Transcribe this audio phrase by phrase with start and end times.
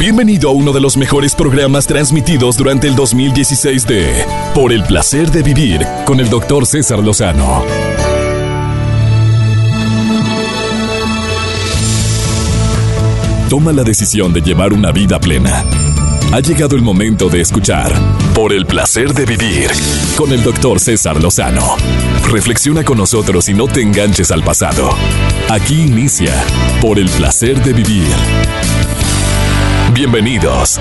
[0.00, 5.30] Bienvenido a uno de los mejores programas transmitidos durante el 2016 de Por el placer
[5.30, 7.62] de vivir con el doctor César Lozano.
[13.50, 15.66] Toma la decisión de llevar una vida plena.
[16.32, 17.92] Ha llegado el momento de escuchar
[18.34, 19.70] Por el placer de vivir
[20.16, 21.76] con el doctor César Lozano.
[22.30, 24.96] Reflexiona con nosotros y no te enganches al pasado.
[25.50, 26.32] Aquí inicia
[26.80, 28.08] Por el placer de vivir.
[30.00, 30.80] Bienvenidos.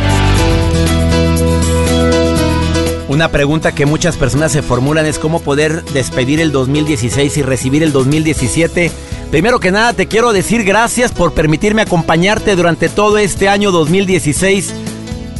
[3.09, 7.83] Una pregunta que muchas personas se formulan es cómo poder despedir el 2016 y recibir
[7.83, 8.89] el 2017.
[9.29, 14.73] Primero que nada te quiero decir gracias por permitirme acompañarte durante todo este año 2016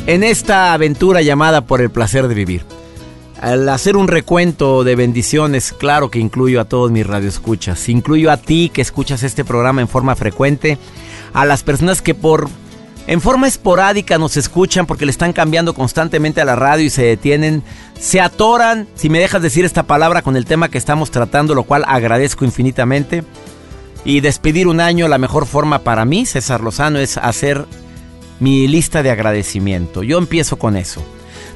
[0.07, 2.65] en esta aventura llamada por el placer de vivir.
[3.39, 8.35] Al hacer un recuento de bendiciones, claro que incluyo a todos mis radioescuchas, incluyo a
[8.35, 10.77] ti que escuchas este programa en forma frecuente,
[11.31, 12.49] a las personas que por
[13.09, 17.01] en forma esporádica nos escuchan porque le están cambiando constantemente a la radio y se
[17.01, 17.63] detienen,
[17.99, 21.63] se atoran, si me dejas decir esta palabra, con el tema que estamos tratando, lo
[21.63, 23.23] cual agradezco infinitamente.
[24.05, 27.65] Y despedir un año, la mejor forma para mí, César Lozano, es hacer
[28.39, 30.03] mi lista de agradecimiento.
[30.03, 31.03] Yo empiezo con eso.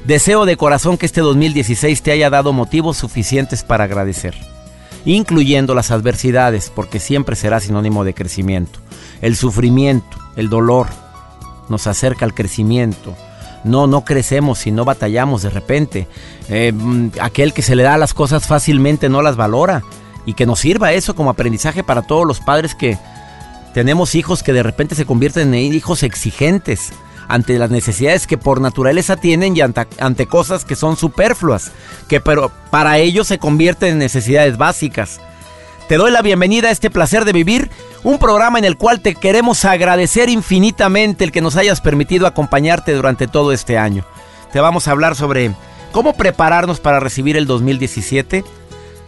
[0.04, 4.34] Deseo de corazón que este 2016 te haya dado motivos suficientes para agradecer,
[5.04, 8.80] incluyendo las adversidades, porque siempre será sinónimo de crecimiento.
[9.22, 10.88] El sufrimiento, el dolor,
[11.68, 13.14] nos acerca al crecimiento.
[13.64, 16.06] No, no crecemos si no batallamos de repente.
[16.48, 19.82] Eh, mm, aquel que se le da las cosas fácilmente no las valora.
[20.26, 22.98] Y que nos sirva eso como aprendizaje para todos los padres que
[23.74, 26.92] tenemos hijos que de repente se convierten en hijos exigentes
[27.28, 31.72] ante las necesidades que por naturaleza tienen y ante, ante cosas que son superfluas,
[32.08, 35.20] que pero para ellos se convierten en necesidades básicas.
[35.88, 37.70] Te doy la bienvenida a este placer de vivir,
[38.04, 42.94] un programa en el cual te queremos agradecer infinitamente el que nos hayas permitido acompañarte
[42.94, 44.02] durante todo este año.
[44.50, 45.54] Te vamos a hablar sobre
[45.92, 48.44] cómo prepararnos para recibir el 2017,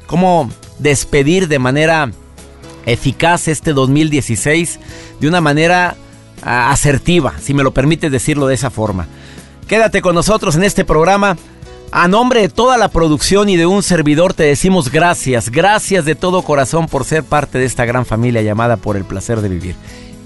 [0.07, 2.11] cómo despedir de manera
[2.85, 4.79] eficaz este 2016
[5.19, 5.97] de una manera
[6.43, 9.07] ah, asertiva, si me lo permites decirlo de esa forma.
[9.67, 11.39] Quédate con nosotros en este programa.
[11.93, 16.15] A nombre de toda la producción y de un servidor te decimos gracias, gracias de
[16.15, 19.77] todo corazón por ser parte de esta gran familia llamada por el placer de vivir.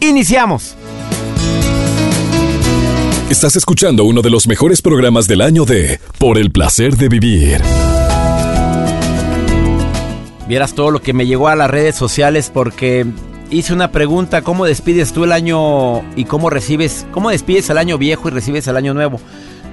[0.01, 0.75] Iniciamos.
[3.29, 7.61] Estás escuchando uno de los mejores programas del año de Por el placer de vivir.
[10.49, 13.07] Vieras todo lo que me llegó a las redes sociales porque
[13.51, 17.99] hice una pregunta, ¿cómo despides tú el año y cómo recibes, cómo despides el año
[17.99, 19.21] viejo y recibes el año nuevo?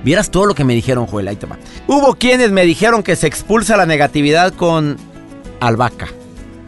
[0.08, 1.58] Vieras todo lo que me dijeron, Joel, ahí te va.
[1.86, 4.96] Hubo quienes me dijeron que se expulsa la negatividad con
[5.60, 6.08] albahaca.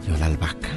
[0.06, 0.68] Yo, la albahaca.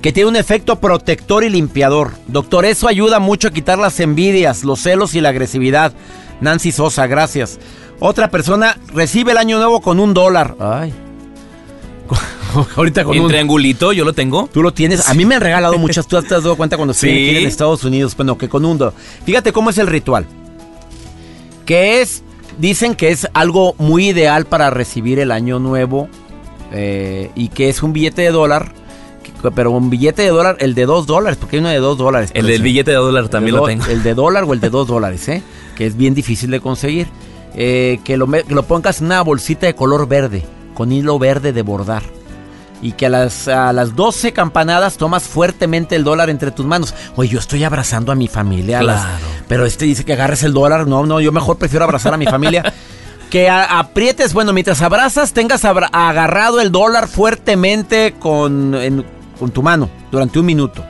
[0.00, 2.12] Que tiene un efecto protector y limpiador.
[2.26, 5.92] Doctor, eso ayuda mucho a quitar las envidias, los celos y la agresividad.
[6.40, 7.58] Nancy Sosa, gracias.
[8.00, 10.56] Otra persona recibe el año nuevo con un dólar.
[10.58, 10.94] Ay.
[12.76, 13.28] Ahorita con un...
[13.28, 14.48] triangulito, yo lo tengo.
[14.50, 15.06] Tú lo tienes.
[15.06, 16.06] A mí me han regalado muchas.
[16.06, 17.28] ¿Tú te has dado cuenta cuando estoy Sí.
[17.28, 18.16] aquí en Estados Unidos?
[18.16, 18.94] Bueno, que con un dólar.
[19.26, 20.24] Fíjate cómo es el ritual.
[21.68, 22.22] Que es,
[22.58, 26.08] dicen que es algo muy ideal para recibir el año nuevo
[26.72, 28.72] eh, y que es un billete de dólar,
[29.42, 31.98] que- pero un billete de dólar, el de dos dólares, porque hay uno de dos
[31.98, 32.30] dólares.
[32.32, 32.62] El pero del sí.
[32.62, 33.84] billete de dólar también de lo tengo.
[33.84, 35.42] El de dólar o el de dos dólares, ¿eh?
[35.76, 37.06] Que es bien difícil de conseguir.
[37.54, 41.52] Eh, que, lo, que lo pongas en una bolsita de color verde, con hilo verde
[41.52, 42.02] de bordar.
[42.80, 46.94] Y que a las, a las 12 campanadas tomas fuertemente el dólar entre tus manos.
[47.16, 48.78] Oye, yo estoy abrazando a mi familia.
[48.78, 49.18] a las- Claro.
[49.48, 50.86] pero este dice que agarres el dólar.
[50.86, 52.72] No, no, yo mejor prefiero abrazar a mi familia.
[53.30, 59.04] Que a- aprietes, bueno, mientras abrazas, tengas abra- agarrado el dólar fuertemente con, en-
[59.38, 60.82] con tu mano durante un minuto.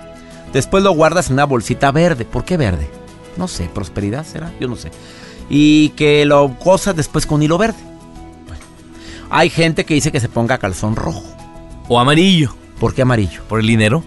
[0.53, 2.25] Después lo guardas en una bolsita verde.
[2.25, 2.88] ¿Por qué verde?
[3.37, 4.93] No sé, prosperidad será, yo no sé.
[5.50, 7.78] Y que lo cosas después con hilo verde.
[8.47, 8.62] Bueno,
[9.31, 11.25] hay gente que dice que se ponga calzón rojo.
[11.88, 12.54] O amarillo.
[12.78, 13.43] ¿Por qué amarillo?
[13.49, 14.04] Por el dinero.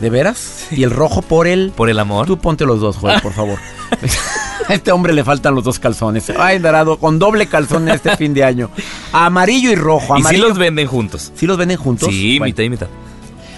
[0.00, 0.68] ¿De veras?
[0.70, 1.72] Y el rojo por el...
[1.76, 2.26] Por el amor.
[2.26, 3.58] Tú ponte los dos, Joel, por favor.
[4.68, 6.30] A este hombre le faltan los dos calzones.
[6.38, 8.70] Ay, Dorado, con doble calzón este fin de año.
[9.12, 10.14] Amarillo y rojo.
[10.16, 10.48] Y si Amarillo.
[10.48, 11.32] los venden juntos.
[11.34, 12.08] ¿Sí los venden juntos?
[12.08, 12.50] Sí, Bueno.
[12.50, 12.86] mitad y mitad.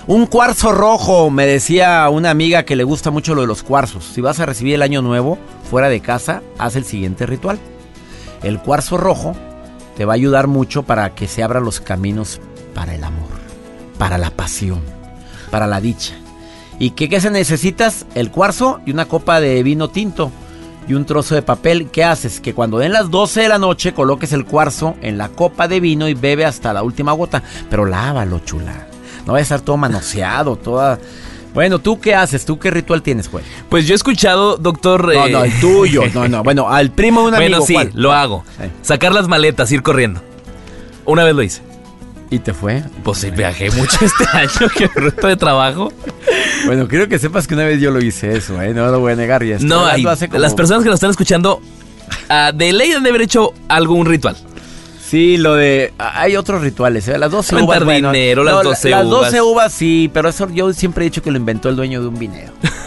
[0.06, 4.05] Un cuarzo rojo, me decía una amiga que le gusta mucho lo de los cuarzos.
[4.05, 5.38] Si vas a recibir el año nuevo
[5.71, 7.59] fuera de casa, haz el siguiente ritual.
[8.43, 9.37] El cuarzo rojo
[9.97, 12.41] te va a ayudar mucho para que se abran los caminos
[12.75, 13.29] para el amor,
[14.02, 14.81] para la pasión,
[15.52, 16.14] para la dicha.
[16.81, 18.04] ¿Y qué, qué se necesitas?
[18.16, 20.32] El cuarzo y una copa de vino tinto
[20.88, 21.88] y un trozo de papel.
[21.93, 22.40] ¿Qué haces?
[22.40, 25.78] Que cuando den las 12 de la noche coloques el cuarzo en la copa de
[25.78, 27.44] vino y bebe hasta la última gota.
[27.70, 28.88] Pero lávalo, chula.
[29.25, 30.99] No vaya a estar todo manoseado, toda...
[31.54, 32.44] Bueno, ¿tú qué haces?
[32.44, 33.44] ¿Tú qué ritual tienes, Juan?
[33.69, 35.14] Pues yo he escuchado, doctor...
[35.14, 36.02] No, eh, no, el tuyo.
[36.12, 36.43] No, no.
[36.43, 37.50] Bueno, al primo de un amigo.
[37.50, 37.93] Bueno, sí, ¿cuál?
[37.94, 38.43] lo hago.
[38.82, 40.20] Sacar las maletas, ir corriendo.
[41.04, 41.72] Una vez lo hice.
[42.32, 42.82] ¿Y te fue?
[43.05, 45.93] Pues sí, viajé mucho este año, que bruto de trabajo.
[46.67, 48.73] Bueno, quiero que sepas que una vez yo lo hice eso, ¿eh?
[48.73, 49.44] No lo voy a negar.
[49.44, 51.61] Ya No, hay- hace como- las personas que nos están escuchando,
[52.31, 54.37] ah, de ley han de haber hecho algún ritual.
[55.06, 55.93] Sí, lo de...
[55.99, 57.19] Hay otros rituales, ¿eh?
[57.19, 59.11] Las 12 Rentar uvas, bueno, dinero, las 12 Las uvas.
[59.25, 62.06] 12 uvas, sí, pero eso yo siempre he dicho que lo inventó el dueño de
[62.08, 62.52] un vinero.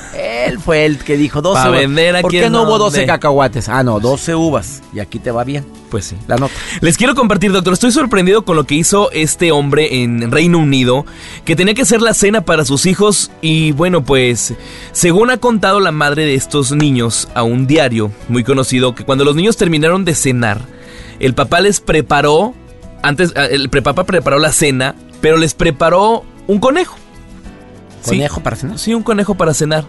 [0.45, 1.79] Él fue el que dijo 12 Pa' uvas.
[1.79, 3.07] vender ¿Por aquí qué no hubo 12 donde.
[3.07, 3.69] cacahuates?
[3.69, 4.81] Ah, no, 12 uvas.
[4.93, 5.65] Y aquí te va bien.
[5.89, 6.15] Pues sí.
[6.27, 6.53] La nota.
[6.81, 11.05] Les quiero compartir, doctor, estoy sorprendido con lo que hizo este hombre en Reino Unido,
[11.45, 14.53] que tenía que hacer la cena para sus hijos y bueno, pues
[14.91, 19.25] según ha contado la madre de estos niños a un diario muy conocido, que cuando
[19.25, 20.61] los niños terminaron de cenar,
[21.19, 22.53] el papá les preparó,
[23.01, 26.97] antes, ah, el papá preparó la cena, pero les preparó un conejo.
[28.01, 28.11] Sí.
[28.11, 28.77] ¿Conejo para cenar?
[28.79, 29.85] Sí, un conejo para cenar.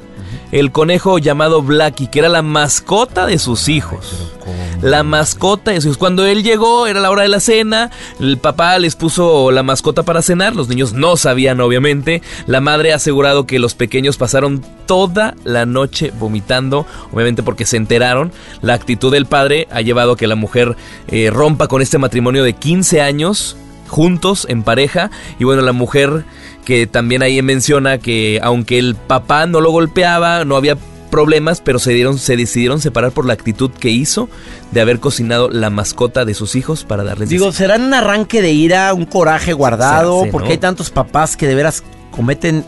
[0.52, 4.32] El conejo llamado Blackie, que era la mascota de sus hijos.
[4.80, 5.98] La mascota de sus hijos.
[5.98, 7.90] Cuando él llegó, era la hora de la cena.
[8.20, 10.54] El papá les puso la mascota para cenar.
[10.54, 12.22] Los niños no sabían, obviamente.
[12.46, 16.86] La madre ha asegurado que los pequeños pasaron toda la noche vomitando.
[17.12, 18.32] Obviamente porque se enteraron.
[18.62, 20.76] La actitud del padre ha llevado a que la mujer
[21.08, 23.56] eh, rompa con este matrimonio de 15 años
[23.88, 26.24] juntos en pareja y bueno la mujer
[26.64, 30.76] que también ahí menciona que aunque el papá no lo golpeaba no había
[31.10, 34.28] problemas pero se dieron se decidieron separar por la actitud que hizo
[34.72, 38.52] de haber cocinado la mascota de sus hijos para darles Digo, ¿será un arranque de
[38.52, 40.22] ira, un coraje guardado?
[40.22, 40.52] Hace, porque ¿no?
[40.52, 42.64] hay tantos papás que de veras cometen...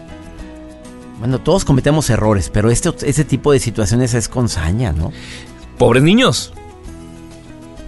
[1.19, 5.12] Bueno, todos cometemos errores, pero este, ese tipo de situaciones es con saña, ¿no?
[5.79, 6.53] pobres niños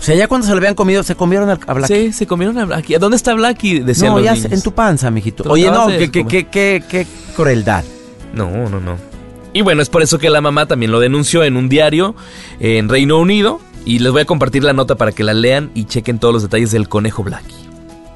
[0.01, 1.87] O sea, ya cuando se lo habían comido, se comieron al- a Black.
[1.89, 3.81] sí se comieron a Blackie ¿dónde está Blackie?
[3.81, 4.51] decían no, los ya niños.
[4.53, 5.45] en tu panza, mijito.
[5.47, 7.07] Oye, no, qué, qué, qué, qué,
[7.37, 7.85] crueldad.
[8.33, 8.97] No, no, no.
[9.53, 12.15] Y bueno, es por eso que la mamá también lo denunció en un diario
[12.61, 13.61] eh, en Reino Unido.
[13.85, 16.43] Y les voy a compartir la nota para que la lean y chequen todos los
[16.43, 17.60] detalles del conejo Blackie.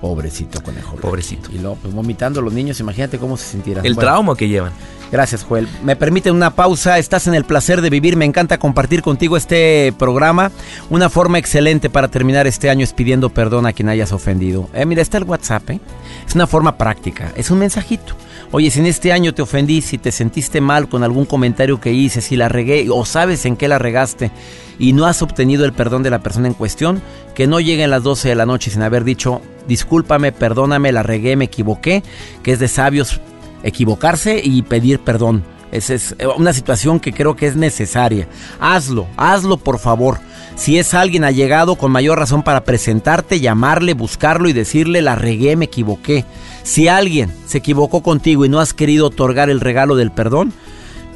[0.05, 0.97] Pobrecito conejo.
[0.97, 1.49] Pobrecito.
[1.51, 3.87] Y luego, pues, vomitando los niños, imagínate cómo se sintieran.
[3.87, 4.71] El Bueno, trauma que llevan.
[5.11, 5.67] Gracias, Joel.
[5.83, 6.99] Me permiten una pausa.
[6.99, 8.15] Estás en el placer de vivir.
[8.19, 10.51] Me encanta compartir contigo este programa.
[10.91, 14.69] Una forma excelente para terminar este año es pidiendo perdón a quien hayas ofendido.
[14.75, 15.71] Eh, mira, está el WhatsApp.
[15.71, 15.81] ¿eh?
[16.29, 17.33] Es una forma práctica.
[17.35, 18.15] Es un mensajito.
[18.57, 21.93] Oye, si en este año te ofendí, si te sentiste mal con algún comentario que
[21.93, 24.31] hice, si la regué o sabes en qué la regaste
[24.79, 27.03] y no has obtenido el perdón de la persona en cuestión,
[27.35, 31.35] que no lleguen las 12 de la noche sin haber dicho, discúlpame, perdóname, la regué,
[31.35, 32.05] me equivoqué,
[32.45, 33.21] que es de sabios
[33.65, 35.43] equivocarse y pedir perdón.
[35.73, 38.29] Esa es eh, una situación que creo que es necesaria.
[38.61, 40.21] Hazlo, hazlo por favor.
[40.57, 45.57] Si es alguien allegado, con mayor razón para presentarte, llamarle, buscarlo y decirle la regué,
[45.57, 46.25] me equivoqué.
[46.63, 50.53] Si alguien se equivocó contigo y no has querido otorgar el regalo del perdón,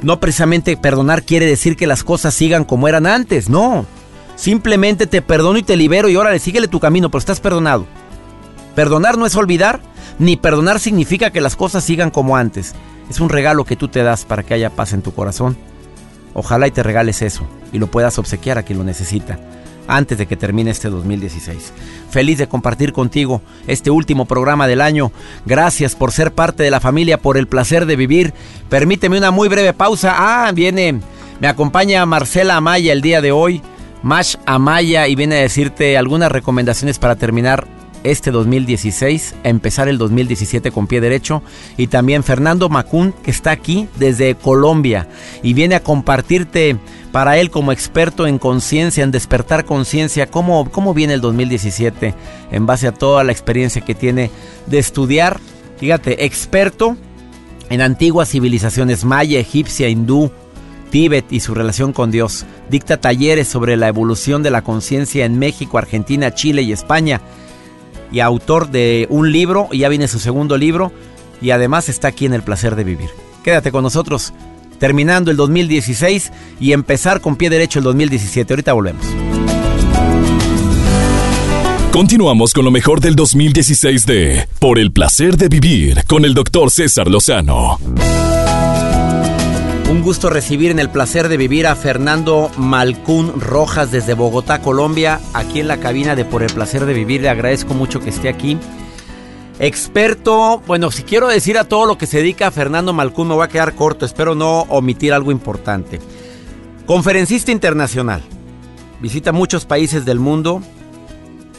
[0.01, 3.85] no precisamente perdonar quiere decir que las cosas sigan como eran antes, no.
[4.35, 7.85] Simplemente te perdono y te libero y órale, síguele tu camino, pero estás perdonado.
[8.75, 9.81] Perdonar no es olvidar,
[10.19, 12.73] ni perdonar significa que las cosas sigan como antes.
[13.09, 15.57] Es un regalo que tú te das para que haya paz en tu corazón.
[16.39, 19.37] Ojalá y te regales eso y lo puedas obsequiar a quien lo necesita
[19.87, 21.73] antes de que termine este 2016.
[22.09, 25.11] Feliz de compartir contigo este último programa del año.
[25.45, 28.33] Gracias por ser parte de la familia, por el placer de vivir.
[28.69, 30.15] Permíteme una muy breve pausa.
[30.15, 31.01] Ah, viene,
[31.41, 33.61] me acompaña Marcela Amaya el día de hoy.
[34.01, 37.67] Mash Amaya y viene a decirte algunas recomendaciones para terminar
[38.03, 41.41] este 2016, a empezar el 2017 con pie derecho.
[41.77, 45.07] Y también Fernando Macún, que está aquí desde Colombia
[45.43, 46.77] y viene a compartirte
[47.11, 52.13] para él como experto en conciencia, en despertar conciencia, cómo, cómo viene el 2017
[52.51, 54.31] en base a toda la experiencia que tiene
[54.67, 55.39] de estudiar.
[55.77, 56.97] Fíjate, experto
[57.69, 60.31] en antiguas civilizaciones maya, egipcia, hindú,
[60.89, 62.45] Tíbet y su relación con Dios.
[62.69, 67.21] Dicta talleres sobre la evolución de la conciencia en México, Argentina, Chile y España.
[68.11, 70.91] Y autor de un libro, y ya viene su segundo libro,
[71.41, 73.09] y además está aquí en el placer de vivir.
[73.43, 74.33] Quédate con nosotros,
[74.79, 78.53] terminando el 2016 y empezar con pie derecho el 2017.
[78.53, 79.05] Ahorita volvemos.
[81.91, 86.71] Continuamos con lo mejor del 2016 de Por el placer de vivir con el doctor
[86.71, 87.79] César Lozano.
[89.99, 95.19] Un gusto recibir en el placer de vivir a Fernando Malcún Rojas desde Bogotá, Colombia,
[95.33, 97.21] aquí en la cabina de Por el placer de vivir.
[97.21, 98.57] Le agradezco mucho que esté aquí.
[99.59, 103.33] Experto, bueno, si quiero decir a todo lo que se dedica a Fernando Malcún, me
[103.33, 105.99] voy a quedar corto, espero no omitir algo importante.
[106.85, 108.21] Conferencista internacional,
[109.01, 110.61] visita muchos países del mundo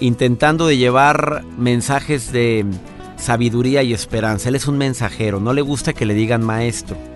[0.01, 2.65] intentando de llevar mensajes de
[3.19, 4.49] sabiduría y esperanza.
[4.49, 7.10] Él es un mensajero, no le gusta que le digan maestro.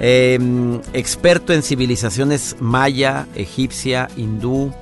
[0.00, 4.72] Em, experto en civilizaciones maya, egipcia, hindú,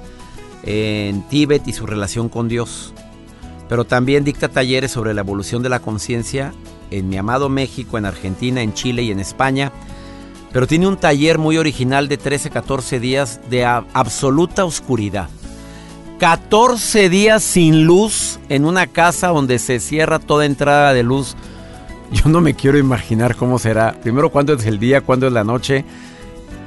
[0.64, 2.94] en Tíbet y su relación con Dios.
[3.68, 6.52] Pero también dicta talleres sobre la evolución de la conciencia
[6.90, 9.72] en mi amado México, en Argentina, en Chile y en España.
[10.52, 15.28] Pero tiene un taller muy original de 13-14 días de absoluta oscuridad.
[16.18, 21.34] 14 días sin luz en una casa donde se cierra toda entrada de luz.
[22.12, 23.92] Yo no me quiero imaginar cómo será.
[24.02, 25.84] Primero, cuándo es el día, cuándo es la noche.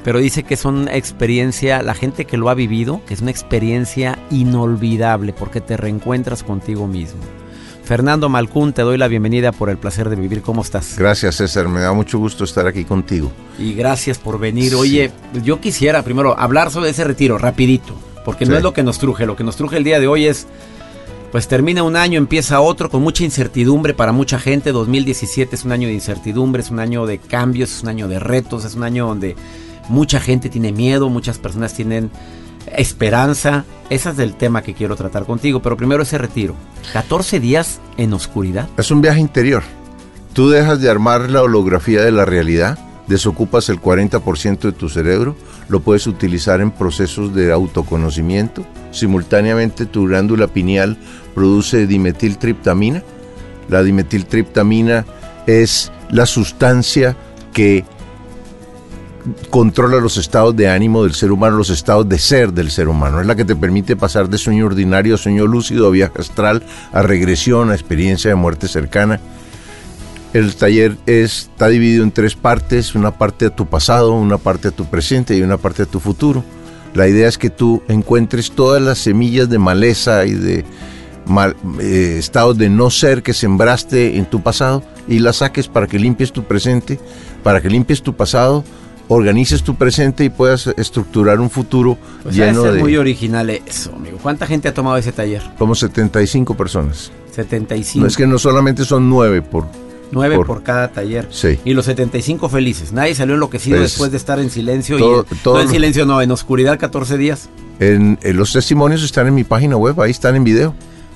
[0.04, 3.32] Pero dice que es una experiencia, la gente que lo ha vivido, que es una
[3.32, 7.22] experiencia inolvidable porque te reencuentras contigo mismo.
[7.84, 10.42] Fernando Malcún, te doy la bienvenida por el placer de vivir.
[10.42, 10.96] ¿Cómo estás?
[10.98, 11.68] Gracias, César.
[11.68, 13.32] Me da mucho gusto estar aquí contigo.
[13.60, 14.74] Y gracias por venir.
[14.74, 15.12] Oye,
[15.44, 17.96] yo quisiera primero hablar sobre ese retiro, rapidito.
[18.26, 20.26] Porque no es lo que nos truje, lo que nos truje el día de hoy
[20.26, 20.48] es,
[21.36, 24.72] pues termina un año, empieza otro con mucha incertidumbre para mucha gente.
[24.72, 28.20] 2017 es un año de incertidumbre, es un año de cambios, es un año de
[28.20, 29.36] retos, es un año donde
[29.90, 32.10] mucha gente tiene miedo, muchas personas tienen
[32.78, 33.66] esperanza.
[33.90, 36.56] Ese es el tema que quiero tratar contigo, pero primero ese retiro.
[36.94, 38.70] 14 días en oscuridad.
[38.78, 39.64] Es un viaje interior.
[40.32, 45.36] Tú dejas de armar la holografía de la realidad, desocupas el 40% de tu cerebro
[45.70, 48.66] lo puedes utilizar en procesos de autoconocimiento.
[48.92, 50.98] Simultáneamente tu glándula pineal
[51.34, 53.04] produce dimetiltriptamina.
[53.70, 55.06] La dimetiltriptamina
[55.48, 57.16] es la sustancia
[57.54, 57.84] que
[59.50, 63.22] controla los estados de ánimo del ser humano, los estados de ser del ser humano.
[63.22, 66.64] Es la que te permite pasar de sueño ordinario a sueño lúcido, a viaje astral,
[66.92, 69.20] a regresión, a experiencia de muerte cercana.
[70.36, 74.72] El taller está dividido en tres partes, una parte de tu pasado, una parte de
[74.74, 76.44] tu presente y una parte de tu futuro.
[76.94, 80.66] La idea es que tú encuentres todas las semillas de maleza y de
[81.80, 85.98] eh, estados de no ser que sembraste en tu pasado y las saques para que
[86.00, 87.00] limpies tu presente,
[87.42, 88.66] para que limpies tu pasado,
[89.08, 92.82] organices tu presente y puedas estructurar un futuro pues lleno de...
[92.82, 94.18] muy original eso, amigo.
[94.22, 95.44] ¿Cuánta gente ha tomado ese taller?
[95.58, 97.10] Como 75 personas.
[97.32, 98.02] 75.
[98.02, 101.28] No es que no solamente son nueve por 9 por, cada taller.
[101.32, 101.60] Sí.
[101.66, 102.92] Y los 75 felices.
[102.92, 104.98] Nadie salió enloquecido pues, después de estar en silencio.
[104.98, 105.26] y no
[105.60, 107.50] en silencio, no, en oscuridad 14 días.
[107.80, 110.74] En, los testimonios están en mi página web, ahí están en video.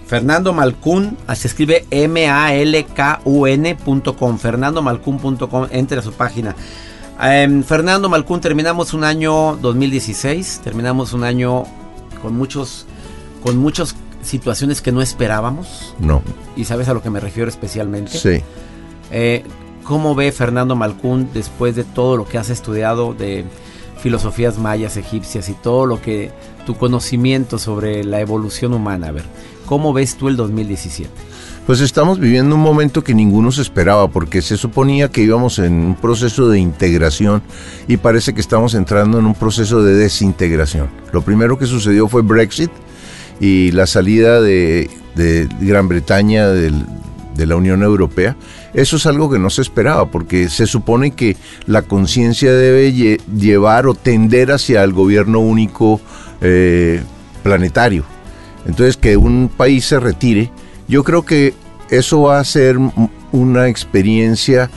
[0.07, 3.27] Fernando Malcún, se escribe M-A-L-K-U-N.com.
[4.39, 6.55] FernandoMalcún.com, entre a su página.
[7.21, 11.65] Em, Fernando Malcún, terminamos un año 2016, terminamos un año
[12.21, 12.87] con muchos,
[13.43, 15.93] con muchas situaciones que no esperábamos.
[15.99, 16.21] No.
[16.55, 18.17] Y sabes a lo que me refiero especialmente.
[18.17, 18.41] Sí.
[19.11, 19.43] Eh,
[19.83, 23.43] ¿Cómo ve Fernando Malcún después de todo lo que has estudiado de
[24.01, 26.31] filosofías mayas, egipcias y todo lo que
[26.65, 29.07] tu conocimiento sobre la evolución humana?
[29.07, 29.25] A ver,
[29.65, 31.09] ¿cómo ves tú el 2017?
[31.69, 35.73] Pues estamos viviendo un momento que ninguno se esperaba porque se suponía que íbamos en
[35.73, 37.43] un proceso de integración
[37.87, 40.87] y parece que estamos entrando en un proceso de desintegración.
[41.13, 42.71] Lo primero que sucedió fue Brexit
[43.39, 44.89] y la salida de,
[45.61, 46.47] Gran Bretaña
[47.39, 48.35] de la Unión Europea
[48.73, 53.87] eso es algo que no se esperaba, porque se supone que la conciencia debe llevar
[53.87, 55.99] o tender hacia el gobierno único
[56.41, 57.01] eh,
[57.41, 58.03] planetario.
[58.65, 60.51] Entonces, que un país se retire,
[60.87, 61.53] yo creo que
[61.89, 62.77] eso va a ser
[63.31, 64.69] una experiencia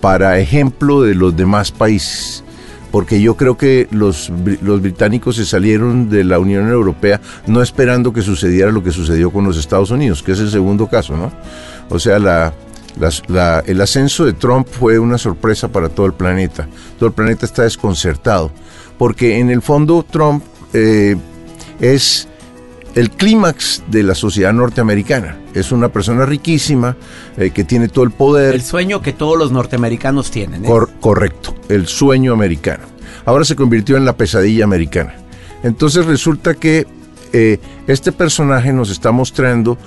[0.00, 2.44] para ejemplo de los demás países
[2.90, 4.32] porque yo creo que los,
[4.62, 9.30] los, británicos se salieron de la Unión Europea no esperando que sucediera lo que sucedió
[9.30, 11.32] con los Estados Unidos, que es el segundo caso, ¿no?
[11.88, 12.52] O sea, la,
[13.66, 16.68] el ascenso de Trump fue una sorpresa para todo el planeta.
[16.98, 18.50] Todo el planeta está desconcertado,
[18.98, 20.42] porque en el fondo Trump
[20.72, 21.16] eh,
[21.80, 22.28] es
[22.94, 25.38] el clímax de la sociedad norteamericana.
[25.54, 26.96] Es una persona riquísima
[27.36, 28.54] eh, que tiene todo el poder.
[28.54, 30.64] El sueño que todos los norteamericanos tienen.
[30.64, 30.68] ¿eh?
[31.00, 32.84] correcto, el sueño americano.
[33.24, 35.14] Ahora se convirtió en la pesadilla americana.
[35.62, 36.86] Entonces resulta que
[37.86, 39.78] este personaje nos está mostrando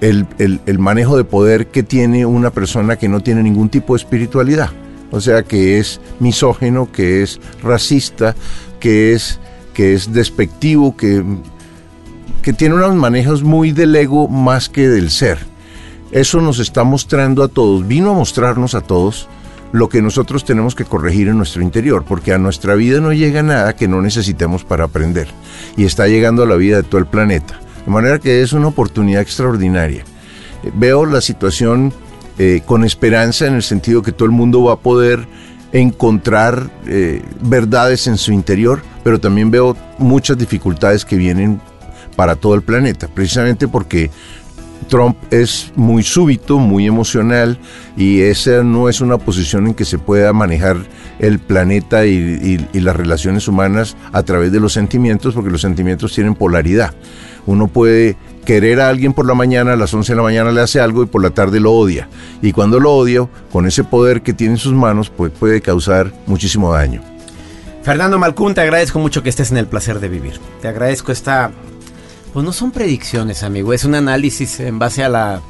[0.00, 4.70] el, manejo de poder que tiene una persona que no tiene ningún tipo de espiritualidad.
[5.10, 8.34] O sea, que es misógeno, que es racista,
[8.80, 9.38] que es,
[9.72, 11.24] que es despectivo, que,
[12.46, 15.38] que tiene unos manejos muy del ego más que del ser.
[16.12, 19.28] Eso nos está mostrando a todos, vino a mostrarnos a todos
[19.72, 23.42] lo que nosotros tenemos que corregir en nuestro interior, porque a nuestra vida no llega
[23.42, 25.26] nada que no necesitemos para aprender.
[25.76, 27.58] Y está llegando a la vida de todo el planeta.
[27.84, 30.04] De manera que es una oportunidad extraordinaria.
[30.62, 31.92] Eh, veo la situación
[32.38, 35.26] eh, con esperanza en el sentido que todo el mundo va a poder
[35.72, 41.60] encontrar eh, verdades en su interior, pero también veo muchas dificultades que vienen
[42.16, 44.10] para todo el planeta, precisamente porque
[44.88, 47.58] Trump es muy súbito, muy emocional
[47.96, 50.76] y esa no es una posición en que se pueda manejar
[51.18, 56.34] el planeta y, las relaciones humanas a través de los sentimientos, porque los sentimientos tienen
[56.34, 56.94] polaridad.
[57.46, 60.60] Uno puede querer a alguien por la mañana, a las 11 de la mañana le
[60.60, 62.08] hace algo y por la tarde lo odia.
[62.42, 66.12] Y cuando lo odia, con ese poder que tiene en sus manos, pues puede causar
[66.26, 67.02] muchísimo daño.
[67.82, 70.40] Fernando Malcún, te agradezco mucho que estés en el placer de vivir.
[70.60, 71.52] Te agradezco esta
[72.36, 75.40] pues no son predicciones, amigo, es un análisis en base a la,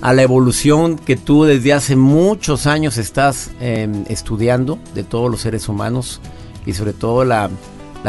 [0.00, 5.42] a la evolución que tú desde hace muchos años estás em, estudiando de todos los
[5.42, 6.22] seres humanos
[6.64, 7.50] y sobre todo la,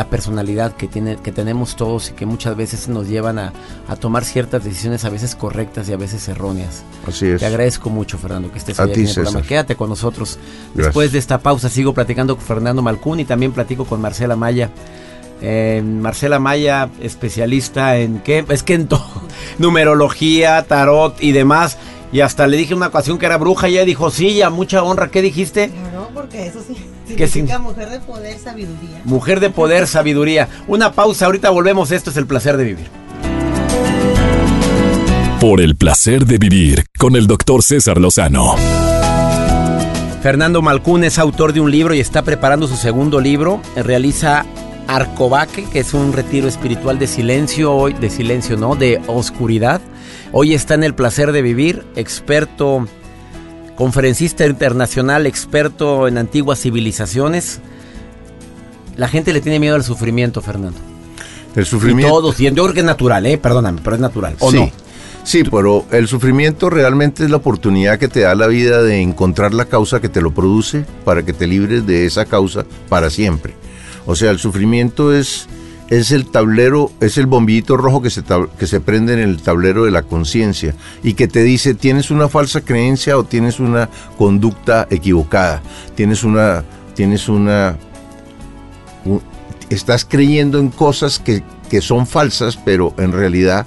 [0.09, 3.51] personalidad que, tiene, que tenemos todos y que muchas veces nos llevan a,
[3.99, 6.85] tomar ciertas decisiones a veces correctas y a veces erróneas.
[7.05, 7.41] Así es.
[7.41, 9.41] Te agradezco mucho, Fernando, que estés aquí en el programa.
[9.41, 10.39] Quédate con nosotros.
[10.73, 14.69] Después de esta pausa sigo platicando con Fernando Malcún y también platico con Marcela Maya
[15.83, 19.05] Marcela Maya, especialista en qué, es que en todo,
[19.57, 21.77] numerología, tarot y demás.
[22.11, 24.83] Y hasta le dije una ocasión que era bruja y ella dijo, sí, ya mucha
[24.83, 25.09] honra.
[25.09, 25.71] ¿Qué dijiste?
[25.93, 26.75] No, porque eso sí
[27.07, 29.01] significa mujer de poder, sabiduría.
[29.03, 30.49] Mujer de poder, sabiduría.
[30.67, 31.91] Una pausa, ahorita volvemos.
[31.91, 32.87] Esto es el placer de vivir.
[35.39, 38.55] Por el placer de vivir con el doctor César Lozano.
[40.21, 43.61] Fernando Malcún es autor de un libro y está preparando su segundo libro.
[43.75, 44.45] Realiza
[44.87, 49.81] Arcobaque, que es un retiro espiritual de silencio hoy, de silencio no, de oscuridad.
[50.31, 52.87] Hoy está en el placer de vivir, experto,
[53.75, 57.59] conferencista internacional, experto en antiguas civilizaciones.
[58.97, 60.77] La gente le tiene miedo al sufrimiento, Fernando.
[61.55, 62.07] El sufrimiento.
[62.07, 63.37] Y todos, yo creo que es natural, ¿eh?
[63.37, 64.35] Perdóname, pero es natural.
[64.39, 64.57] ¿O sí.
[64.57, 64.71] no?
[65.23, 69.53] Sí, pero el sufrimiento realmente es la oportunidad que te da la vida de encontrar
[69.53, 73.53] la causa que te lo produce para que te libres de esa causa para siempre.
[74.05, 75.47] O sea, el sufrimiento es,
[75.89, 78.23] es el tablero, es el bombillito rojo que se,
[78.57, 82.27] que se prende en el tablero de la conciencia y que te dice tienes una
[82.29, 85.61] falsa creencia o tienes una conducta equivocada,
[85.95, 86.63] tienes una,
[86.95, 87.77] tienes una,
[89.69, 93.65] estás creyendo en cosas que, que son falsas, pero en realidad,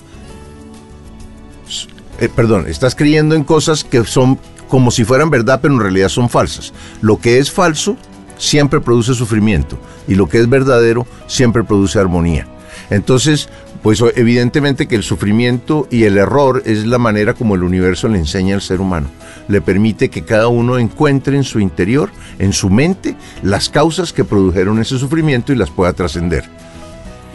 [2.21, 6.09] eh, perdón, estás creyendo en cosas que son como si fueran verdad, pero en realidad
[6.09, 6.73] son falsas.
[7.01, 7.97] Lo que es falso
[8.39, 12.47] siempre produce sufrimiento y lo que es verdadero siempre produce armonía.
[12.91, 13.49] Entonces,
[13.83, 18.19] pues evidentemente que el sufrimiento y el error es la manera como el universo le
[18.19, 19.09] enseña al ser humano.
[19.49, 24.25] Le permite que cada uno encuentre en su interior, en su mente, las causas que
[24.25, 26.45] produjeron ese sufrimiento y las pueda trascender.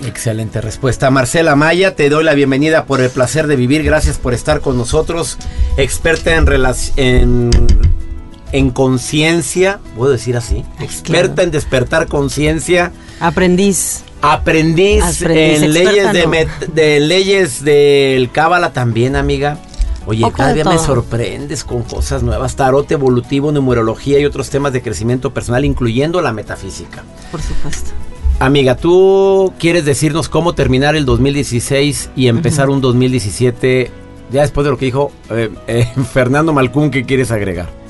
[0.06, 1.12] Excelente respuesta.
[1.12, 3.84] Marcela Maya, te doy la bienvenida por el placer de vivir.
[3.84, 5.38] Gracias por estar con nosotros.
[5.78, 6.48] Experta en,
[6.98, 7.81] en
[8.52, 12.92] en conciencia, puedo decir así, experta en despertar conciencia.
[13.20, 14.04] Aprendiz.
[14.22, 19.58] Aprendiz, en leyes de, de, leyes del Cábala también, amiga.
[20.06, 24.82] Oye, cada día me sorprendes con cosas nuevas, tarot evolutivo, numerología y otros temas de
[24.82, 27.04] crecimiento personal, incluyendo la metafísica.
[27.32, 27.92] Por supuesto.
[28.40, 33.92] Amiga, ¿tú quieres decirnos cómo terminar el 2016 y empezar un 2017?
[34.32, 37.81] Ya después de lo que dijo eh, eh, Fernando Malcún, ¿qué quieres agregar?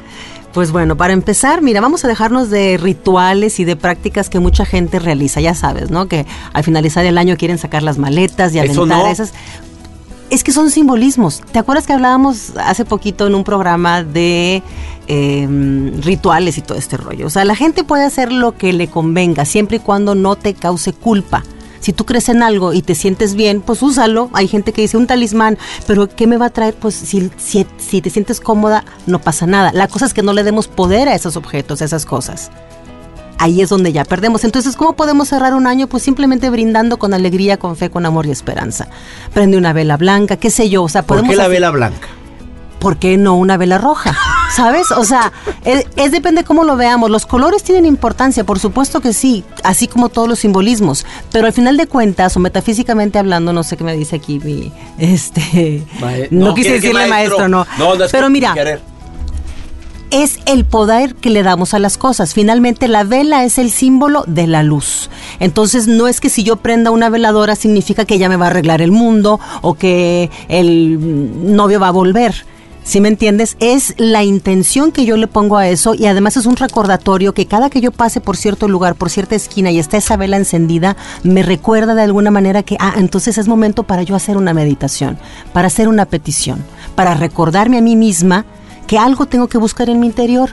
[0.53, 4.65] Pues bueno, para empezar, mira, vamos a dejarnos de rituales y de prácticas que mucha
[4.65, 6.07] gente realiza, ya sabes, ¿no?
[6.07, 9.33] Que al finalizar el año quieren sacar las maletas y aventar esas.
[10.29, 11.41] Es que son simbolismos.
[11.51, 14.63] ¿Te acuerdas que hablábamos hace poquito en un programa de
[15.07, 17.27] em, rituales y todo este rollo?
[17.27, 20.53] O sea, la gente puede hacer lo que le convenga, siempre y cuando no te
[20.53, 21.43] cause culpa.
[21.81, 24.29] Si tú crees en algo y te sientes bien, pues úsalo.
[24.33, 26.75] Hay gente que dice un talismán, pero ¿qué me va a traer?
[26.75, 29.71] Pues si, si, te sientes cómoda, no pasa nada.
[29.73, 32.51] La cosa es que no le demos poder a esos objetos, a esas cosas
[33.37, 34.43] ahí es donde ya perdemos.
[34.43, 35.87] Entonces, ¿cómo podemos cerrar un año?
[35.87, 38.87] Pues simplemente brindando con alegría, con fe, con amor y esperanza.
[39.33, 40.83] Prende una vela blanca, qué sé yo.
[40.83, 42.07] O sea, ¿Por qué la vela blanca?
[42.81, 44.17] ¿Por qué no una vela roja?
[44.53, 44.91] ¿Sabes?
[44.91, 45.31] O sea,
[45.63, 47.09] es, depende cómo lo veamos.
[47.09, 51.05] Los colores tienen importancia, por supuesto que sí, así como todos los simbolismos.
[51.31, 54.73] Pero al final de cuentas, o metafísicamente hablando, no sé qué me dice aquí mi,
[54.97, 55.83] este,
[56.31, 57.65] no, quise decirle maestro, no.
[57.77, 58.53] no, no Pero mira,
[60.09, 62.33] es el poder que le damos a las cosas.
[62.33, 65.09] Finalmente la vela es el símbolo de la luz.
[65.39, 68.49] Entonces no es que si yo prenda una veladora significa que ella me va a
[68.49, 72.49] arreglar el mundo o que el novio va a volver
[72.83, 73.57] si me entiendes?
[73.59, 77.45] Es la intención que yo le pongo a eso y además es un recordatorio que
[77.45, 80.97] cada que yo pase por cierto lugar, por cierta esquina y está esa vela encendida,
[81.23, 85.17] me recuerda de alguna manera que, ah, entonces es momento para yo hacer una meditación,
[85.53, 86.63] para hacer una petición,
[86.95, 88.45] para recordarme a mí misma
[88.87, 90.49] que algo tengo que buscar en mi interior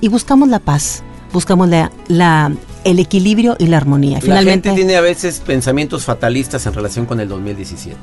[0.00, 2.52] y buscamos la paz, buscamos la, la
[2.84, 4.20] el equilibrio y la armonía.
[4.20, 7.96] Finalmente, la gente tiene a veces pensamientos fatalistas en relación con el 2017.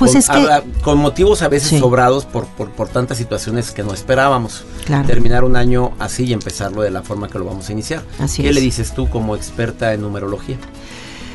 [0.00, 1.78] Pues con, es que- con motivos a veces Sí.
[1.78, 4.64] sobrados por, por, por tantas situaciones que no esperábamos.
[4.84, 5.06] Claro.
[5.06, 8.02] Terminar un año así y empezarlo de la forma que lo vamos a iniciar.
[8.18, 8.54] Así ¿Qué es.
[8.54, 10.56] le dices tú como experta en numerología?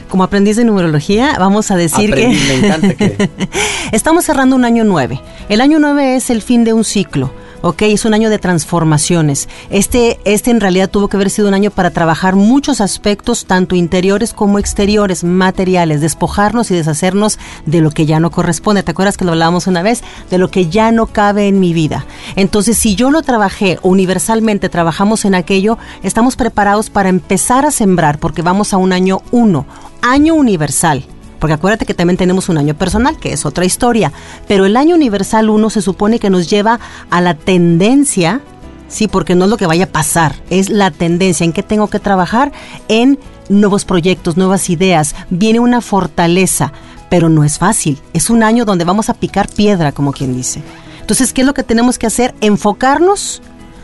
[0.09, 2.47] Como aprendiz de numerología, vamos a decir Aprendiz, que...
[2.57, 3.29] me encanta que...
[3.91, 5.19] Estamos cerrando un año 9.
[5.49, 7.31] El año 9 es el fin de un ciclo.
[7.67, 9.49] Ok, es un año de transformaciones.
[9.71, 13.75] Este, este en realidad tuvo que haber sido un año para trabajar muchos aspectos, tanto
[13.75, 18.83] interiores como exteriores, materiales, despojarnos y deshacernos de lo que ya no corresponde.
[18.83, 20.03] ¿Te acuerdas que lo hablábamos una vez?
[20.29, 22.05] De lo que ya no cabe en mi vida.
[22.35, 28.19] Entonces, si yo lo trabajé universalmente, trabajamos en aquello, estamos preparados para empezar a sembrar,
[28.19, 29.65] porque vamos a un año 1,
[30.03, 31.03] año universal.
[31.45, 34.11] Porque acuérdate que también tenemos un año personal, que es otra historia.
[34.47, 36.79] Pero el año universal 1 se supone que nos lleva
[37.11, 38.41] a la tendencia,
[38.87, 41.87] sí, porque no es lo que vaya a pasar, es la tendencia en que tengo
[41.87, 42.51] que trabajar
[42.87, 45.13] en nuevos proyectos, nuevas ideas.
[45.29, 46.73] Viene una fortaleza,
[47.11, 48.01] pero no es fácil.
[48.13, 50.63] Es un año donde vamos a picar piedra, como quien dice.
[50.99, 52.33] Entonces, ¿qué es lo que tenemos que hacer?
[52.41, 53.43] Enfocarnos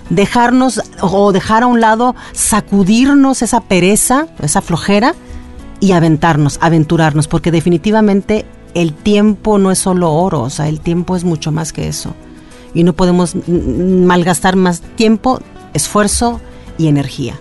[0.10, 5.14] dejarnos o dejar a un lado, sacudirnos esa pereza, esa flojera
[5.82, 11.18] y aventarnos, aventurarnos, porque definitivamente el tiempo no es solo oro, o sea, el tiempo
[11.18, 12.14] es mucho más que eso.
[12.74, 15.42] Y no podemos malgastar más tiempo,
[15.74, 16.40] esfuerzo
[16.78, 17.38] y energía.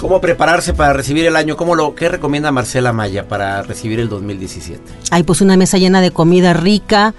[0.00, 1.56] ¿Cómo prepararse para recibir el año?
[1.56, 4.80] ¿Cómo lo, ¿Qué recomienda Marcela Maya para recibir el 2017?
[5.10, 7.14] Hay pues una mesa llena de comida rica,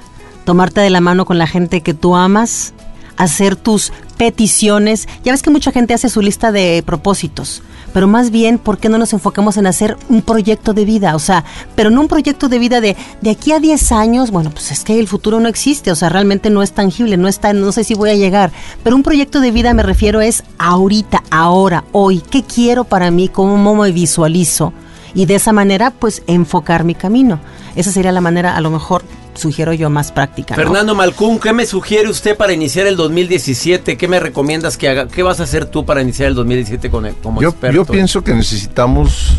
[0.46, 2.74] tomarte de la mano con la gente que tú amas,
[3.18, 5.10] hacer tus peticiones.
[5.26, 7.62] Ya ves que mucha gente hace su lista de propósitos,
[7.94, 11.16] pero más bien, ¿por qué no nos enfocamos en hacer un proyecto de vida?
[11.16, 11.44] O sea,
[11.76, 14.84] pero no un proyecto de vida de de aquí a 10 años, bueno, pues es
[14.84, 17.84] que el futuro no existe, o sea, realmente no es tangible, no está, no sé
[17.84, 18.52] si voy a llegar,
[18.84, 23.28] pero un proyecto de vida me refiero es ahorita, ahora, hoy, ¿qué quiero para mí?
[23.30, 24.74] ¿Cómo me visualizo?
[25.14, 27.40] Y de esa manera, pues, enfocar mi camino.
[27.76, 30.56] Esa sería la manera, a lo mejor, sugiero yo, más práctica.
[30.56, 30.62] ¿no?
[30.62, 33.98] Fernando Malcún, ¿qué me sugiere usted para iniciar el 2017?
[33.98, 35.08] ¿Qué me recomiendas que haga?
[35.08, 37.76] ¿Qué vas a hacer tú para iniciar el 2017 con el, como Yo, experto?
[37.76, 39.38] yo pienso que necesitamos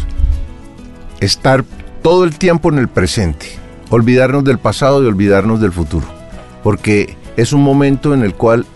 [1.20, 1.64] estar
[2.02, 3.46] todo el tiempo en el presente,
[3.90, 6.06] olvidarnos del pasado y olvidarnos del futuro,
[6.62, 8.66] porque es un momento en el cual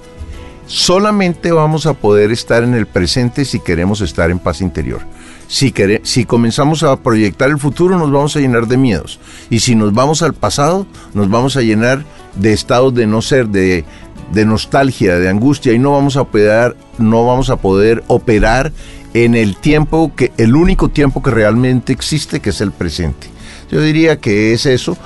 [0.66, 5.00] solamente vamos a poder estar en el presente si queremos estar en paz interior.
[5.46, 9.74] Si, si comenzamos a proyectar el futuro nos vamos a llenar de miedos y si
[9.74, 12.04] nos vamos al pasado nos vamos a llenar
[12.36, 13.84] de estados de no ser, de,
[14.32, 18.72] nostalgia, de angustia y no vamos a poder, no vamos a poder operar
[19.12, 23.28] en el tiempo que el único tiempo que realmente existe que es el presente.
[23.70, 24.96] Yo diría que es eso.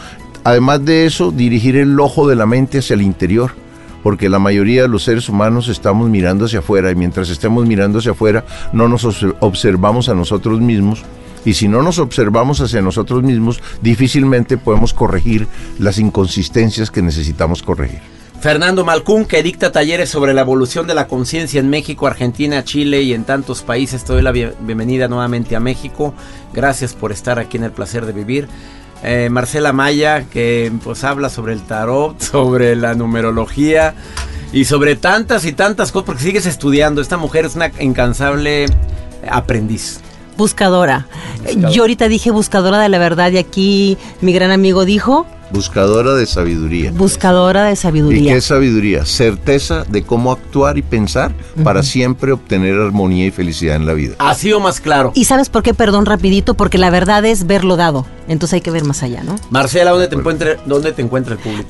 [0.45, 3.53] Además de eso, dirigir el ojo de la mente hacia el interior
[4.03, 7.99] porque la mayoría de los seres humanos estamos mirando hacia afuera y mientras estemos mirando
[7.99, 11.03] hacia afuera no nos obs- observamos a nosotros mismos
[11.45, 15.47] y si no nos observamos hacia nosotros mismos difícilmente podemos corregir
[15.79, 18.01] las inconsistencias que necesitamos corregir.
[18.41, 23.03] Fernando Malcún, que dicta talleres sobre la evolución de la conciencia en México, Argentina, Chile
[23.03, 24.05] y en tantos países.
[24.05, 26.15] Te doy la bien- bienvenida nuevamente a México.
[26.55, 28.47] Gracias por estar aquí en el placer de vivir.
[29.05, 33.95] Eh, Marcela Maya, que pues habla sobre el tarot, sobre la numerología
[34.53, 37.01] y sobre tantas y tantas cosas, porque sigues estudiando.
[37.01, 38.67] Esta mujer es una incansable
[39.31, 40.01] aprendiz.
[40.37, 41.07] Buscadora.
[41.43, 41.71] Buscadora.
[41.71, 46.27] Yo ahorita dije buscadora de la verdad y aquí mi gran amigo dijo Buscadora de
[46.27, 46.93] sabiduría.
[46.93, 48.33] buscadora de ¿Y sabiduría.
[48.33, 49.05] qué es sabiduría?
[49.07, 51.33] Certeza de cómo actuar y pensar
[51.65, 54.15] para siempre obtener armonía y felicidad en la vida.
[54.19, 55.11] Así o más claro.
[55.15, 55.73] ¿Y sabes por qué?
[55.73, 58.07] Perdón, rapidito, porque la verdad es verlo dado.
[58.29, 59.35] Entonces hay que ver más allá, ¿no?
[59.51, 61.69] Marcela, ¿dónde te encuentra, dónde te encuentra el público?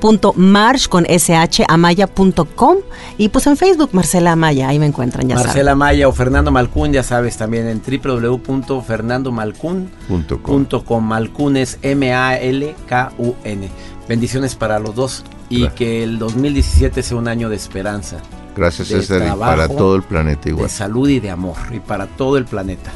[0.00, 2.76] www.march con sh amaya.com
[3.16, 6.92] y pues en Facebook Marcela Amaya, ahí me encuentran, ya Marcela Maya o Fernando Malcún,
[6.92, 10.42] ya sabes, también en www.fernandomalcún.com.
[10.42, 13.68] Punto Malcún es M-A-L-K-U-N.
[14.08, 15.74] Bendiciones para los dos y Claro.
[15.74, 18.18] que el 2017 sea un año de esperanza,
[18.56, 20.66] Gracias de César y trabajo, para todo el planeta igual.
[20.66, 22.90] de salud y de amor y para todo el planeta.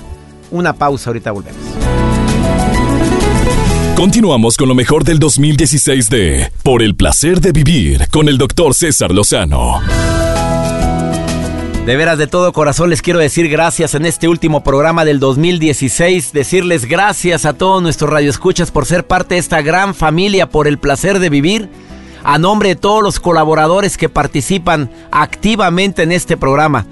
[0.50, 1.60] Una pausa, ahorita volvemos.
[4.02, 8.74] Continuamos con lo mejor del 2016 de Por el placer de vivir con el doctor
[8.74, 9.80] César Lozano.
[11.86, 16.32] De veras, de todo corazón les quiero decir gracias en este último programa del 2016.
[16.32, 20.78] Decirles gracias a todos nuestros radioescuchas por ser parte de esta gran familia, por el
[20.78, 21.68] placer de vivir.
[22.24, 26.86] A nombre de todos los colaboradores que participan activamente en este programa,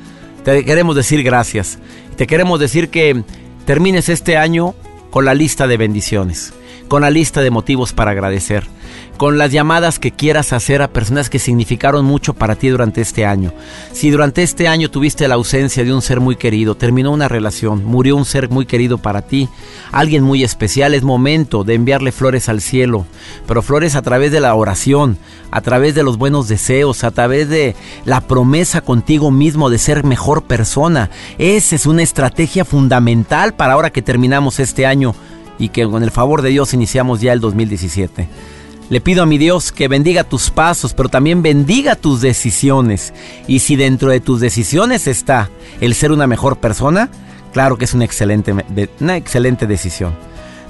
[0.44, 1.81] te queremos decir gracias.
[2.14, 3.25] Te queremos decir que
[3.66, 4.77] termines este año
[5.11, 6.53] con la lista de bendiciones,
[6.90, 8.66] con la lista de motivos para agradecer.
[9.16, 13.26] con las llamadas que quieras hacer a personas que significaron mucho para ti durante este
[13.26, 13.53] año.
[13.92, 17.85] Si durante este año tuviste la ausencia de un ser muy querido, terminó una relación,
[17.85, 19.50] murió un ser muy querido para ti,
[19.92, 23.05] alguien muy especial, es momento de enviarle flores al cielo,
[23.46, 25.18] pero flores a través de la oración,
[25.50, 27.76] a través de los buenos deseos, a través de
[28.07, 31.11] la promesa contigo mismo de ser mejor persona.
[31.37, 35.14] Esa es una estrategia fundamental para ahora que terminamos este año
[35.61, 38.27] y que con el favor de Dios iniciamos ya el 2017.
[38.88, 43.12] Le pido a mi Dios que bendiga tus pasos, pero también bendiga tus decisiones.
[43.46, 45.49] Y si dentro de tus decisiones está
[45.81, 47.09] el ser una mejor persona,
[47.53, 48.53] claro que es una excelente,
[48.99, 50.12] una excelente decisión.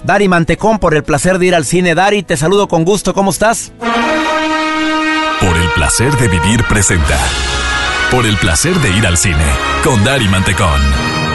[0.05, 1.94] Dari Mantecón, por el placer de ir al cine.
[1.94, 3.14] Dari, te saludo con gusto.
[3.14, 3.72] ¿Cómo estás?
[5.40, 7.18] Por el placer de vivir presenta.
[8.11, 9.46] Por el placer de ir al cine.
[9.83, 11.30] Con Dari Mantecón.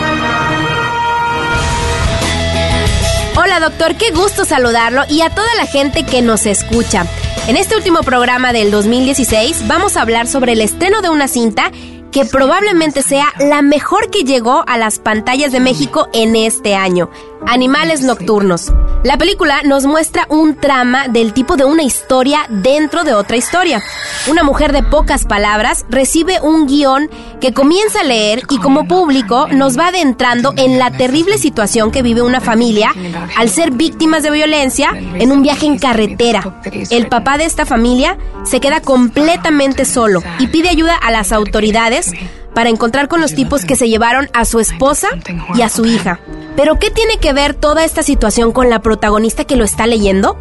[3.37, 7.05] Hola doctor, qué gusto saludarlo y a toda la gente que nos escucha.
[7.47, 11.69] En este último programa del 2016 vamos a hablar sobre el estreno de una cinta
[12.13, 17.09] que probablemente sea la mejor que llegó a las pantallas de México en este año,
[17.47, 18.71] Animales Nocturnos.
[19.03, 23.83] La película nos muestra un trama del tipo de una historia dentro de otra historia.
[24.27, 29.47] Una mujer de pocas palabras recibe un guion que comienza a leer y como público
[29.51, 32.93] nos va adentrando en la terrible situación que vive una familia
[33.37, 36.61] al ser víctimas de violencia en un viaje en carretera.
[36.89, 42.11] El papá de esta familia se queda completamente solo y pide ayuda a las autoridades
[42.55, 45.09] para encontrar con los tipos que se llevaron a su esposa
[45.53, 46.19] y a su hija.
[46.55, 50.37] Pero ¿qué tiene que ver toda esta situación con la protagonista que lo está leyendo?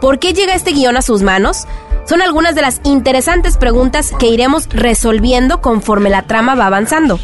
[0.00, 1.66] ¿Por qué llega este guion a sus manos?
[2.06, 7.18] Son algunas de las interesantes preguntas que iremos resolviendo conforme la trama va avanzando.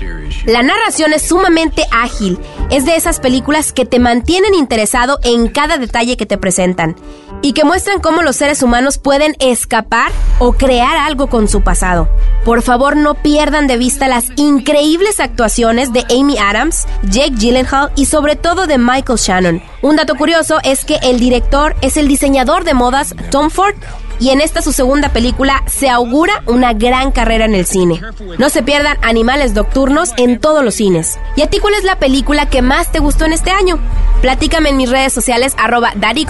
[0.47, 2.39] La narración es sumamente ágil,
[2.71, 6.97] es de esas películas que te mantienen interesado en cada detalle que te presentan
[7.43, 12.09] y que muestran cómo los seres humanos pueden escapar o crear algo con su pasado.
[12.45, 18.07] Por favor, no pierdan de vista las increíbles actuaciones de Amy Adams, Jake Gyllenhaal y
[18.07, 19.63] sobre todo de Michael Shannon.
[19.83, 23.75] Un dato curioso es que el director es el diseñador de modas Tom Ford
[24.21, 28.01] y en esta su segunda película se augura una gran carrera en el cine.
[28.39, 31.19] No se pierdan Animales Nocturnos en todos los cines.
[31.37, 33.79] ¿Y a ti cuál es la película que más te gustó en este año?
[34.21, 36.27] Platícame en mis redes sociales arroba y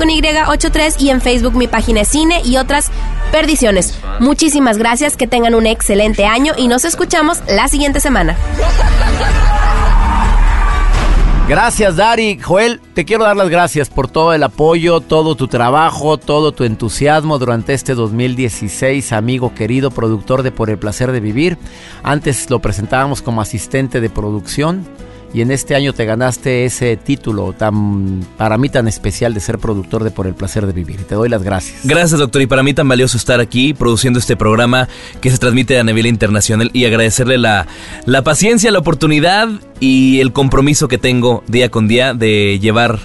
[0.98, 2.90] y en Facebook mi página de cine y otras
[3.32, 3.98] perdiciones.
[4.20, 8.36] Muchísimas gracias, que tengan un excelente año y nos escuchamos la siguiente semana.
[11.50, 12.38] Gracias, Dari.
[12.38, 16.62] Joel, te quiero dar las gracias por todo el apoyo, todo tu trabajo, todo tu
[16.62, 21.58] entusiasmo durante este 2016, amigo querido, productor de Por el Placer de Vivir.
[22.04, 24.86] Antes lo presentábamos como asistente de producción
[25.32, 29.58] y en este año te ganaste ese título tan para mí tan especial de ser
[29.58, 31.04] productor de Por el placer de vivir.
[31.04, 31.80] Te doy las gracias.
[31.84, 34.88] Gracias, doctor, y para mí tan valioso estar aquí produciendo este programa
[35.20, 37.66] que se transmite a nivel internacional y agradecerle la,
[38.06, 42.98] la paciencia, la oportunidad y el compromiso que tengo día con día de llevar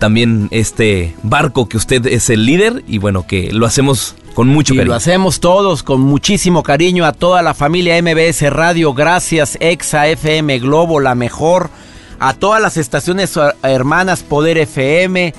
[0.00, 4.74] también este barco que usted es el líder y bueno, que lo hacemos con mucho
[4.74, 4.88] cariño.
[4.88, 8.94] lo hacemos todos con muchísimo cariño a toda la familia MBS Radio.
[8.94, 11.70] Gracias, Exa FM Globo, la mejor.
[12.18, 15.34] A todas las estaciones hermanas Poder FM,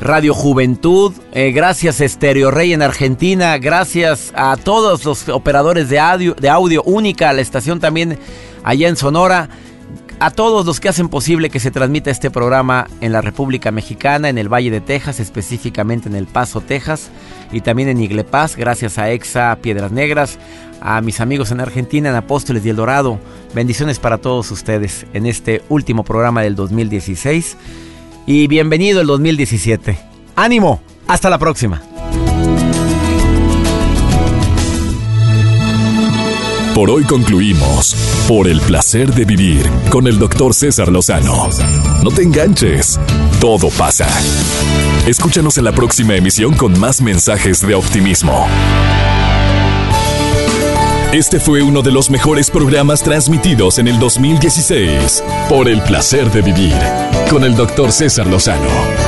[0.00, 1.12] Radio Juventud.
[1.32, 3.58] Eh, gracias, Estéreo Rey en Argentina.
[3.58, 8.18] Gracias a todos los operadores de audio, de audio única, a la estación también
[8.64, 9.50] allá en Sonora
[10.18, 14.28] a todos los que hacen posible que se transmita este programa en la República Mexicana,
[14.28, 17.10] en el Valle de Texas, específicamente en El Paso, Texas,
[17.52, 20.38] y también en Iglepaz, gracias a EXA Piedras Negras,
[20.80, 23.18] a mis amigos en Argentina, en Apóstoles y El Dorado.
[23.54, 27.56] Bendiciones para todos ustedes en este último programa del 2016
[28.26, 29.98] y bienvenido el 2017.
[30.34, 30.80] ¡Ánimo!
[31.06, 31.82] Hasta la próxima.
[36.76, 37.96] Por hoy concluimos
[38.28, 41.48] Por el placer de vivir con el doctor César Lozano.
[42.02, 43.00] No te enganches,
[43.40, 44.06] todo pasa.
[45.06, 48.46] Escúchanos en la próxima emisión con más mensajes de optimismo.
[51.14, 56.42] Este fue uno de los mejores programas transmitidos en el 2016 por el placer de
[56.42, 56.76] vivir
[57.30, 59.05] con el doctor César Lozano